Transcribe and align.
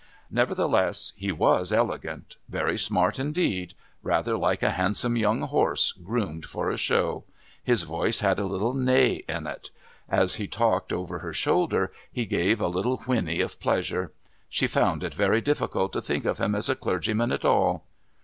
Nevertheless 0.31 1.13
he 1.15 1.31
was 1.31 1.71
elegant. 1.71 2.37
Very 2.49 2.75
smart 2.75 3.19
indeed. 3.19 3.75
Rather 4.01 4.35
like 4.35 4.63
a 4.63 4.71
handsome 4.71 5.15
young 5.15 5.41
horse, 5.43 5.91
groomed 5.91 6.45
for 6.47 6.71
a 6.71 6.75
show. 6.77 7.23
His 7.63 7.83
voice 7.83 8.19
had 8.21 8.39
a 8.39 8.45
little 8.47 8.73
neigh 8.73 9.21
in 9.29 9.45
it; 9.45 9.69
as 10.09 10.37
he 10.37 10.47
talked 10.47 10.91
over 10.91 11.19
her 11.19 11.33
shoulder 11.33 11.91
he 12.11 12.25
gave 12.25 12.59
a 12.59 12.67
little 12.67 12.97
whinny 13.03 13.41
of 13.41 13.59
pleasure. 13.59 14.11
She 14.49 14.65
found 14.65 15.03
it 15.03 15.13
very 15.13 15.39
difficult 15.39 15.93
to 15.93 16.01
think 16.01 16.25
of 16.25 16.39
him 16.39 16.55
as 16.55 16.67
a 16.67 16.73
clergyman 16.75 17.31
at 17.31 17.45
all. 17.45 17.85